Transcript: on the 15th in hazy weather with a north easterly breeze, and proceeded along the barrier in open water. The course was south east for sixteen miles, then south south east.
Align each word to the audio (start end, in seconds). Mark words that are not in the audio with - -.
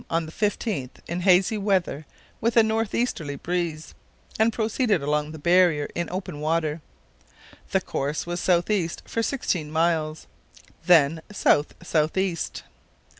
on 0.09 0.25
the 0.25 0.31
15th 0.31 0.95
in 1.07 1.19
hazy 1.19 1.59
weather 1.59 2.07
with 2.41 2.57
a 2.57 2.63
north 2.63 2.95
easterly 2.95 3.35
breeze, 3.35 3.93
and 4.39 4.51
proceeded 4.51 5.03
along 5.03 5.31
the 5.31 5.37
barrier 5.37 5.87
in 5.93 6.09
open 6.09 6.39
water. 6.39 6.81
The 7.69 7.81
course 7.81 8.25
was 8.25 8.39
south 8.39 8.71
east 8.71 9.03
for 9.05 9.21
sixteen 9.21 9.71
miles, 9.71 10.25
then 10.87 11.21
south 11.31 11.75
south 11.83 12.17
east. 12.17 12.63